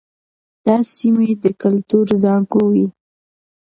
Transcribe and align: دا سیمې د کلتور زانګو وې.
دا 0.65 0.75
سیمې 0.95 1.27
د 1.43 1.45
کلتور 1.61 2.05
زانګو 2.21 2.63
وې. 2.71 2.87